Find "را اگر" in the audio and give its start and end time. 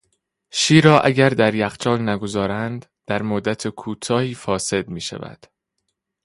0.85-1.29